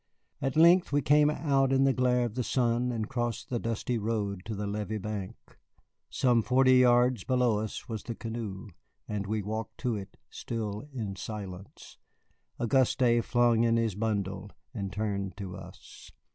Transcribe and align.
At 0.41 0.55
length 0.55 0.91
we 0.91 1.03
came 1.03 1.29
out 1.29 1.71
in 1.71 1.83
the 1.83 1.93
glare 1.93 2.25
of 2.25 2.33
the 2.33 2.43
sun 2.43 2.91
and 2.91 3.07
crossed 3.07 3.51
the 3.51 3.59
dusty 3.59 3.99
road 3.99 4.41
to 4.45 4.55
the 4.55 4.65
levee 4.65 4.97
bank. 4.97 5.35
Some 6.09 6.41
forty 6.41 6.77
yards 6.77 7.23
below 7.23 7.59
us 7.59 7.87
was 7.87 8.01
the 8.01 8.15
canoe, 8.15 8.69
and 9.07 9.27
we 9.27 9.43
walked 9.43 9.77
to 9.81 9.95
it, 9.97 10.17
still 10.31 10.87
in 10.91 11.15
silence. 11.17 11.99
Auguste 12.59 13.21
flung 13.23 13.63
in 13.63 13.77
his 13.77 13.93
bundle, 13.93 14.49
and 14.73 14.91
turned 14.91 15.37
to 15.37 15.55
us. 15.55 16.11